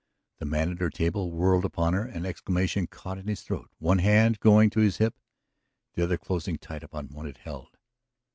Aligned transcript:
The 0.39 0.47
man 0.47 0.71
at 0.71 0.79
her 0.79 0.89
table 0.89 1.29
whirled 1.29 1.63
upon 1.63 1.93
her, 1.93 2.01
an 2.03 2.25
exclamation 2.25 2.87
caught 2.87 3.19
in 3.19 3.27
his 3.27 3.43
throat, 3.43 3.69
one 3.77 3.99
hand 3.99 4.39
going 4.39 4.71
to 4.71 4.79
his 4.79 4.97
hip, 4.97 5.13
the 5.93 6.01
other 6.03 6.17
closing 6.17 6.57
tight 6.57 6.81
upon 6.81 7.09
what 7.09 7.27
it 7.27 7.37
held. 7.37 7.77